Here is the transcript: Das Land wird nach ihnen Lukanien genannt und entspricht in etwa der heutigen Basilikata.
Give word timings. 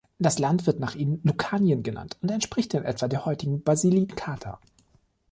Das 0.17 0.39
Land 0.39 0.65
wird 0.65 0.79
nach 0.79 0.95
ihnen 0.95 1.19
Lukanien 1.23 1.83
genannt 1.83 2.17
und 2.23 2.31
entspricht 2.31 2.73
in 2.73 2.83
etwa 2.85 3.07
der 3.07 3.23
heutigen 3.25 3.61
Basilikata. 3.61 4.59